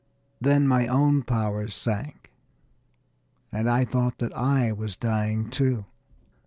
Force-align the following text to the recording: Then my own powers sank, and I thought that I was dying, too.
Then 0.39 0.67
my 0.67 0.87
own 0.87 1.21
powers 1.21 1.75
sank, 1.75 2.31
and 3.51 3.69
I 3.69 3.85
thought 3.85 4.17
that 4.17 4.35
I 4.35 4.71
was 4.71 4.95
dying, 4.95 5.47
too. 5.51 5.85